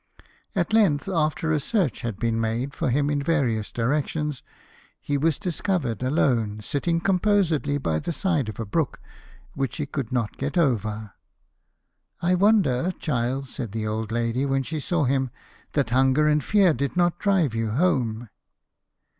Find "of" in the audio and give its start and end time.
8.49-8.59